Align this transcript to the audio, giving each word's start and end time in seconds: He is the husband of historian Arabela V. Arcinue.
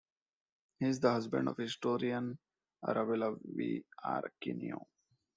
He 0.79 0.87
is 0.87 0.99
the 0.99 1.11
husband 1.11 1.47
of 1.47 1.57
historian 1.57 2.39
Arabela 2.83 3.37
V. 3.43 3.85
Arcinue. 4.03 4.83